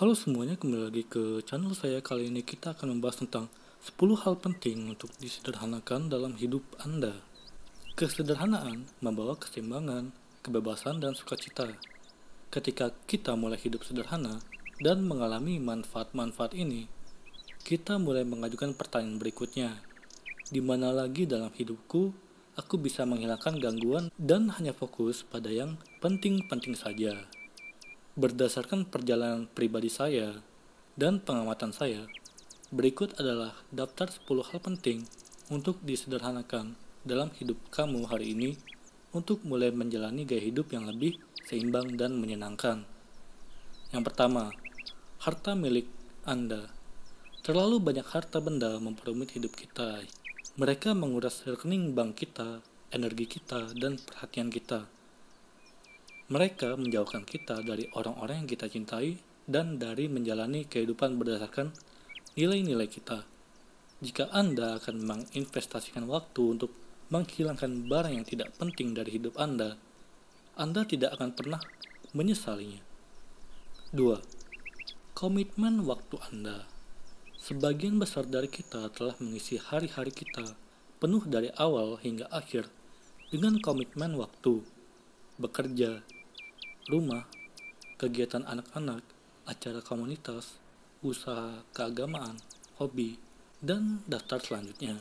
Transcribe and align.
Halo 0.00 0.16
semuanya, 0.16 0.56
kembali 0.56 0.88
lagi 0.88 1.04
ke 1.04 1.44
channel 1.44 1.76
saya. 1.76 2.00
Kali 2.00 2.32
ini 2.32 2.40
kita 2.40 2.72
akan 2.72 2.96
membahas 2.96 3.20
tentang 3.20 3.52
10 3.84 4.16
hal 4.24 4.40
penting 4.40 4.88
untuk 4.88 5.12
disederhanakan 5.20 6.08
dalam 6.08 6.40
hidup 6.40 6.64
Anda. 6.80 7.20
Kesederhanaan 8.00 8.88
membawa 9.04 9.36
keseimbangan, 9.36 10.08
kebebasan, 10.40 11.04
dan 11.04 11.12
sukacita. 11.12 11.76
Ketika 12.48 12.96
kita 13.04 13.36
mulai 13.36 13.60
hidup 13.60 13.84
sederhana 13.84 14.40
dan 14.80 15.04
mengalami 15.04 15.60
manfaat-manfaat 15.60 16.56
ini, 16.56 16.88
kita 17.60 18.00
mulai 18.00 18.24
mengajukan 18.24 18.72
pertanyaan 18.72 19.20
berikutnya. 19.20 19.84
Di 20.48 20.64
mana 20.64 20.96
lagi 20.96 21.28
dalam 21.28 21.52
hidupku 21.52 22.08
aku 22.56 22.80
bisa 22.80 23.04
menghilangkan 23.04 23.60
gangguan 23.60 24.08
dan 24.16 24.48
hanya 24.56 24.72
fokus 24.72 25.28
pada 25.28 25.52
yang 25.52 25.76
penting-penting 26.00 26.72
saja? 26.72 27.28
Berdasarkan 28.18 28.90
perjalanan 28.90 29.46
pribadi 29.46 29.86
saya 29.86 30.42
dan 30.98 31.22
pengamatan 31.22 31.70
saya, 31.70 32.10
berikut 32.74 33.14
adalah 33.22 33.54
daftar 33.70 34.10
10 34.10 34.50
hal 34.50 34.58
penting 34.58 35.06
untuk 35.46 35.78
disederhanakan 35.86 36.74
dalam 37.06 37.30
hidup 37.38 37.62
kamu 37.70 38.10
hari 38.10 38.34
ini 38.34 38.58
untuk 39.14 39.46
mulai 39.46 39.70
menjalani 39.70 40.26
gaya 40.26 40.42
hidup 40.42 40.74
yang 40.74 40.90
lebih 40.90 41.22
seimbang 41.46 41.94
dan 41.94 42.18
menyenangkan. 42.18 42.82
Yang 43.94 44.02
pertama, 44.10 44.50
harta 45.22 45.54
milik 45.54 45.86
Anda. 46.26 46.66
Terlalu 47.46 47.78
banyak 47.78 48.10
harta 48.10 48.42
benda 48.42 48.74
memperumit 48.82 49.38
hidup 49.38 49.54
kita. 49.54 50.02
Mereka 50.58 50.98
menguras 50.98 51.46
rekening 51.46 51.94
bank 51.94 52.18
kita, 52.18 52.58
energi 52.90 53.38
kita, 53.38 53.70
dan 53.78 54.02
perhatian 54.02 54.50
kita 54.50 54.98
mereka 56.30 56.78
menjauhkan 56.78 57.26
kita 57.26 57.58
dari 57.66 57.90
orang-orang 57.98 58.46
yang 58.46 58.50
kita 58.50 58.70
cintai 58.70 59.18
dan 59.50 59.82
dari 59.82 60.06
menjalani 60.06 60.62
kehidupan 60.62 61.18
berdasarkan 61.18 61.74
nilai-nilai 62.38 62.86
kita. 62.86 63.26
Jika 63.98 64.30
Anda 64.30 64.78
akan 64.78 65.02
menginvestasikan 65.02 66.06
waktu 66.06 66.42
untuk 66.56 66.70
menghilangkan 67.10 67.90
barang 67.90 68.14
yang 68.14 68.22
tidak 68.22 68.54
penting 68.54 68.94
dari 68.94 69.18
hidup 69.18 69.34
Anda, 69.42 69.74
Anda 70.54 70.86
tidak 70.86 71.18
akan 71.18 71.34
pernah 71.34 71.60
menyesalinya. 72.14 72.78
2. 73.90 75.18
Komitmen 75.18 75.82
waktu 75.82 76.14
Anda. 76.30 76.70
Sebagian 77.42 77.98
besar 77.98 78.30
dari 78.30 78.46
kita 78.46 78.86
telah 78.94 79.18
mengisi 79.18 79.58
hari-hari 79.58 80.14
kita 80.14 80.54
penuh 81.02 81.26
dari 81.26 81.50
awal 81.58 81.98
hingga 81.98 82.30
akhir 82.30 82.70
dengan 83.34 83.58
komitmen 83.58 84.14
waktu, 84.14 84.62
bekerja, 85.40 86.04
rumah, 86.88 87.28
kegiatan 88.00 88.46
anak-anak, 88.48 89.04
acara 89.44 89.84
komunitas, 89.84 90.56
usaha 91.04 91.60
keagamaan, 91.76 92.40
hobi, 92.80 93.20
dan 93.60 94.00
daftar 94.08 94.40
selanjutnya. 94.40 94.96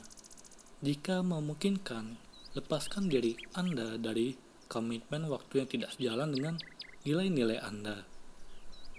Jika 0.83 1.23
memungkinkan, 1.23 2.19
lepaskan 2.57 3.07
diri 3.07 3.39
Anda 3.55 3.95
dari 3.95 4.35
komitmen 4.67 5.31
waktu 5.31 5.63
yang 5.63 5.69
tidak 5.69 5.89
sejalan 5.95 6.35
dengan 6.35 6.55
nilai-nilai 7.07 7.59
Anda. 7.63 8.03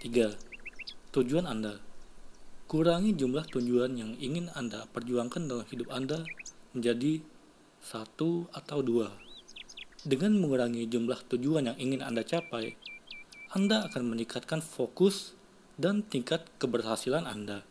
3. 0.01 0.33
Tujuan 1.13 1.45
Anda 1.45 1.77
Kurangi 2.71 3.11
jumlah 3.13 3.51
tujuan 3.51 3.99
yang 3.99 4.15
ingin 4.15 4.47
Anda 4.55 4.87
perjuangkan 4.95 5.43
dalam 5.43 5.67
hidup 5.67 5.91
Anda 5.91 6.23
menjadi 6.71 7.19
satu 7.83 8.47
atau 8.55 8.79
dua 8.79 9.11
dengan 10.01 10.33
mengurangi 10.33 10.89
jumlah 10.89 11.29
tujuan 11.29 11.69
yang 11.69 11.77
ingin 11.77 12.01
Anda 12.01 12.25
capai, 12.25 12.73
Anda 13.53 13.85
akan 13.85 14.09
meningkatkan 14.09 14.65
fokus 14.65 15.37
dan 15.77 16.01
tingkat 16.01 16.49
keberhasilan 16.57 17.29
Anda. 17.29 17.61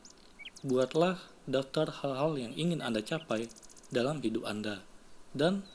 Buatlah 0.62 1.18
daftar 1.50 1.90
hal-hal 1.90 2.38
yang 2.38 2.52
ingin 2.54 2.86
Anda 2.86 3.02
capai 3.02 3.50
dalam 3.90 4.22
hidup 4.22 4.46
Anda, 4.46 4.86
dan 5.34 5.66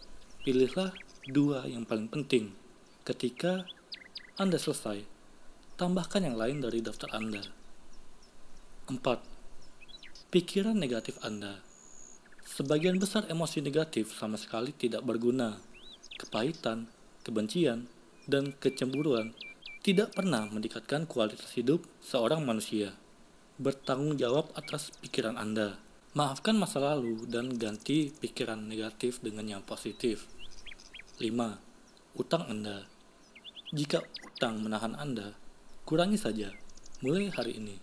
pilihlah 0.48 0.96
dua 1.28 1.68
yang 1.68 1.84
paling 1.84 2.08
penting. 2.08 2.56
Ketika 3.04 3.68
Anda 4.40 4.56
selesai, 4.56 5.04
tambahkan 5.76 6.24
yang 6.24 6.40
lain 6.40 6.64
dari 6.64 6.80
daftar 6.80 7.12
Anda. 7.12 7.44
4. 8.88 9.02
Pikiran 10.30 10.78
negatif 10.78 11.18
Anda 11.26 11.58
Sebagian 12.46 13.02
besar 13.02 13.26
emosi 13.26 13.66
negatif 13.66 14.14
sama 14.14 14.38
sekali 14.38 14.70
tidak 14.70 15.02
berguna 15.02 15.58
kepahitan, 16.16 16.88
kebencian, 17.22 17.88
dan 18.26 18.56
kecemburuan 18.58 19.38
tidak 19.86 20.18
pernah 20.18 20.50
meningkatkan 20.50 21.06
kualitas 21.06 21.54
hidup 21.54 21.86
seorang 22.02 22.42
manusia. 22.42 22.98
Bertanggung 23.62 24.18
jawab 24.18 24.50
atas 24.58 24.90
pikiran 24.98 25.38
Anda. 25.38 25.78
Maafkan 26.18 26.58
masa 26.58 26.82
lalu 26.82 27.30
dan 27.30 27.54
ganti 27.60 28.10
pikiran 28.10 28.66
negatif 28.66 29.22
dengan 29.22 29.46
yang 29.46 29.62
positif. 29.62 30.26
5. 31.22 31.30
Utang 32.18 32.50
Anda. 32.50 32.90
Jika 33.70 34.02
utang 34.26 34.64
menahan 34.66 34.98
Anda, 34.98 35.38
kurangi 35.86 36.18
saja. 36.18 36.50
Mulai 37.04 37.30
hari 37.30 37.60
ini, 37.62 37.76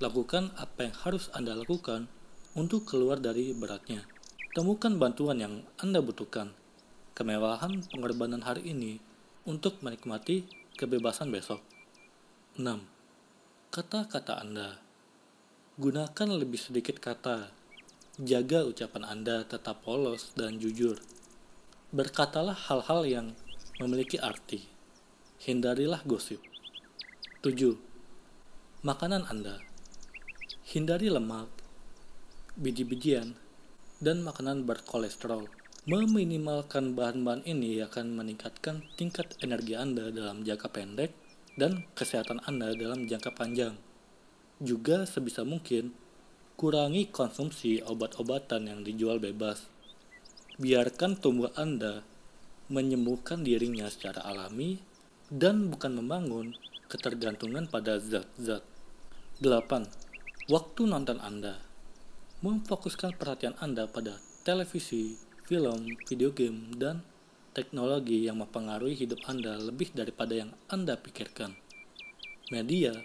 lakukan 0.00 0.54
apa 0.56 0.88
yang 0.88 0.96
harus 1.04 1.28
Anda 1.34 1.52
lakukan 1.58 2.08
untuk 2.56 2.88
keluar 2.88 3.20
dari 3.20 3.52
beratnya. 3.52 4.06
Temukan 4.54 4.96
bantuan 4.96 5.42
yang 5.42 5.66
Anda 5.82 5.98
butuhkan 5.98 6.63
kemewahan 7.14 7.86
pengorbanan 7.94 8.42
hari 8.42 8.74
ini 8.74 8.98
untuk 9.46 9.78
menikmati 9.86 10.50
kebebasan 10.74 11.30
besok. 11.30 11.62
6. 12.58 12.66
Kata-kata 13.70 14.42
Anda 14.42 14.82
Gunakan 15.78 16.28
lebih 16.34 16.58
sedikit 16.58 16.98
kata. 16.98 17.54
Jaga 18.18 18.66
ucapan 18.66 19.06
Anda 19.06 19.46
tetap 19.46 19.86
polos 19.86 20.34
dan 20.34 20.58
jujur. 20.58 20.98
Berkatalah 21.94 22.54
hal-hal 22.54 23.06
yang 23.06 23.26
memiliki 23.78 24.18
arti. 24.18 24.66
Hindarilah 25.38 26.02
gosip. 26.02 26.42
7. 27.46 27.78
Makanan 28.82 29.22
Anda 29.30 29.62
Hindari 30.66 31.14
lemak, 31.14 31.46
biji-bijian, 32.58 33.38
dan 34.02 34.26
makanan 34.26 34.66
berkolesterol 34.66 35.63
Meminimalkan 35.84 36.96
bahan-bahan 36.96 37.44
ini 37.44 37.76
akan 37.84 38.16
meningkatkan 38.16 38.88
tingkat 38.96 39.36
energi 39.44 39.76
Anda 39.76 40.08
dalam 40.08 40.40
jangka 40.40 40.72
pendek 40.72 41.12
dan 41.60 41.84
kesehatan 41.92 42.40
Anda 42.48 42.72
dalam 42.72 43.04
jangka 43.04 43.36
panjang. 43.36 43.76
Juga 44.64 45.04
sebisa 45.04 45.44
mungkin, 45.44 45.92
kurangi 46.56 47.12
konsumsi 47.12 47.84
obat-obatan 47.84 48.64
yang 48.64 48.80
dijual 48.80 49.20
bebas. 49.20 49.68
Biarkan 50.56 51.20
tubuh 51.20 51.52
Anda 51.52 52.00
menyembuhkan 52.72 53.44
dirinya 53.44 53.84
secara 53.92 54.24
alami 54.24 54.80
dan 55.28 55.68
bukan 55.68 56.00
membangun 56.00 56.56
ketergantungan 56.88 57.68
pada 57.68 58.00
zat-zat. 58.00 58.64
8. 59.44 60.48
Waktu 60.48 60.82
nonton 60.88 61.20
Anda 61.20 61.60
Memfokuskan 62.40 63.20
perhatian 63.20 63.52
Anda 63.60 63.84
pada 63.84 64.20
televisi, 64.44 65.16
film, 65.44 66.00
video 66.08 66.32
game, 66.32 66.72
dan 66.80 67.04
teknologi 67.52 68.24
yang 68.24 68.40
mempengaruhi 68.40 68.96
hidup 68.96 69.20
Anda 69.28 69.60
lebih 69.60 69.92
daripada 69.92 70.32
yang 70.32 70.56
Anda 70.72 70.96
pikirkan. 70.96 71.52
Media 72.48 72.96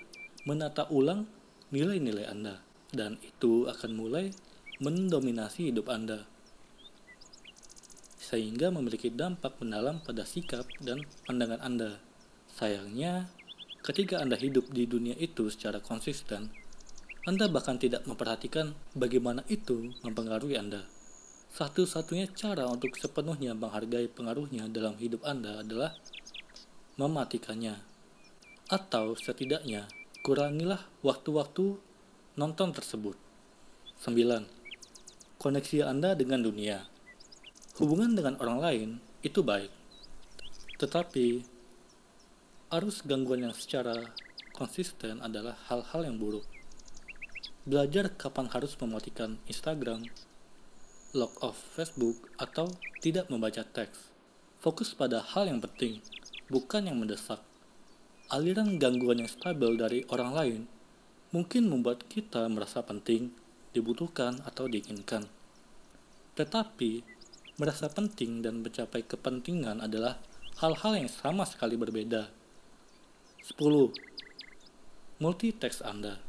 menata 0.47 0.87
ulang 0.87 1.27
nilai-nilai 1.75 2.31
Anda, 2.31 2.63
dan 2.95 3.19
itu 3.19 3.67
akan 3.67 3.91
mulai 3.91 4.31
mendominasi 4.79 5.75
hidup 5.75 5.91
Anda, 5.91 6.23
sehingga 8.15 8.71
memiliki 8.71 9.11
dampak 9.11 9.59
mendalam 9.59 9.99
pada 9.99 10.23
sikap 10.23 10.63
dan 10.79 11.03
pandangan 11.27 11.59
Anda. 11.59 11.99
Sayangnya, 12.55 13.27
ketika 13.83 14.23
Anda 14.23 14.39
hidup 14.39 14.71
di 14.71 14.87
dunia 14.87 15.19
itu 15.19 15.51
secara 15.51 15.83
konsisten, 15.83 16.55
Anda 17.27 17.51
bahkan 17.51 17.75
tidak 17.75 18.07
memperhatikan 18.07 18.71
bagaimana 18.95 19.43
itu 19.51 19.91
mempengaruhi 20.07 20.55
Anda. 20.55 20.87
Satu-satunya 21.49 22.29
cara 22.37 22.69
untuk 22.69 22.93
sepenuhnya 22.93 23.57
menghargai 23.57 24.05
pengaruhnya 24.05 24.69
dalam 24.69 24.93
hidup 25.01 25.25
Anda 25.25 25.65
adalah 25.65 25.97
mematikannya. 27.01 27.81
Atau 28.69 29.17
setidaknya, 29.17 29.89
kurangilah 30.21 30.85
waktu-waktu 31.01 31.81
nonton 32.37 32.69
tersebut. 32.69 33.17
9. 34.05 34.45
Koneksi 35.41 35.89
Anda 35.89 36.13
dengan 36.13 36.45
dunia. 36.45 36.85
Hubungan 37.81 38.13
dengan 38.13 38.37
orang 38.37 38.59
lain 38.61 38.89
itu 39.25 39.41
baik. 39.41 39.73
Tetapi, 40.77 41.43
arus 42.71 43.01
gangguan 43.01 43.49
yang 43.49 43.55
secara 43.57 44.13
konsisten 44.53 45.19
adalah 45.19 45.57
hal-hal 45.67 46.05
yang 46.05 46.21
buruk. 46.21 46.45
Belajar 47.65 48.13
kapan 48.15 48.47
harus 48.53 48.77
mematikan 48.79 49.41
Instagram, 49.49 50.05
log 51.13 51.33
off 51.41 51.57
Facebook, 51.73 52.29
atau 52.37 52.69
tidak 53.01 53.29
membaca 53.33 53.65
teks. 53.65 54.13
Fokus 54.61 54.93
pada 54.93 55.23
hal 55.23 55.49
yang 55.49 55.57
penting, 55.57 56.03
bukan 56.51 56.85
yang 56.85 57.01
mendesak. 57.01 57.41
Aliran 58.29 58.77
gangguan 58.77 59.25
yang 59.25 59.31
stabil 59.31 59.73
dari 59.73 60.05
orang 60.13 60.31
lain 60.35 60.61
mungkin 61.33 61.69
membuat 61.69 62.05
kita 62.09 62.45
merasa 62.49 62.81
penting, 62.85 63.33
dibutuhkan, 63.73 64.41
atau 64.45 64.65
diinginkan. 64.65 65.25
Tetapi, 66.33 67.05
merasa 67.61 67.89
penting 67.89 68.41
dan 68.41 68.65
mencapai 68.65 69.05
kepentingan 69.05 69.81
adalah 69.81 70.17
hal-hal 70.61 70.93
yang 70.97 71.09
sama 71.09 71.45
sekali 71.45 71.77
berbeda. 71.77 72.29
10. 73.45 73.93
Multitext 75.19 75.81
Anda 75.83 76.21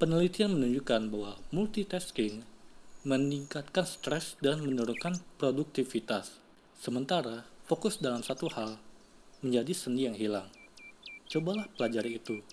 Penelitian 0.00 0.56
menunjukkan 0.56 1.12
bahwa 1.12 1.36
multitasking 1.52 2.42
meningkatkan 3.00 3.88
stres 3.88 4.36
dan 4.44 4.60
menurunkan 4.60 5.16
produktivitas. 5.40 6.36
Sementara 6.76 7.48
fokus 7.64 7.96
dalam 7.96 8.20
satu 8.20 8.52
hal 8.52 8.76
menjadi 9.40 9.72
seni 9.72 10.04
yang 10.04 10.12
hilang. 10.12 10.52
Cobalah 11.24 11.64
pelajari 11.80 12.20
itu. 12.20 12.44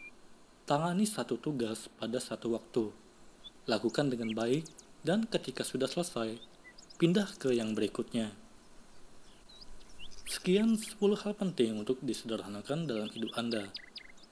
Tangani 0.63 1.03
satu 1.03 1.35
tugas 1.35 1.91
pada 1.99 2.15
satu 2.23 2.55
waktu. 2.55 2.95
Lakukan 3.67 4.07
dengan 4.07 4.31
baik 4.31 4.63
dan 5.03 5.27
ketika 5.27 5.67
sudah 5.67 5.91
selesai, 5.91 6.39
pindah 6.95 7.27
ke 7.35 7.51
yang 7.51 7.75
berikutnya. 7.75 8.31
Sekian 10.27 10.79
10 10.79 10.95
hal 11.27 11.35
penting 11.35 11.75
untuk 11.75 11.99
disederhanakan 11.99 12.87
dalam 12.87 13.11
hidup 13.11 13.35
Anda. 13.35 13.67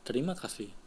Terima 0.07 0.31
kasih. 0.31 0.84